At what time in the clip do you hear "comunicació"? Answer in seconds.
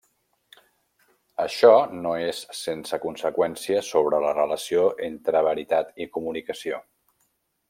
6.19-6.87